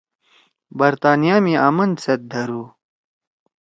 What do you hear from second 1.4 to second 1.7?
می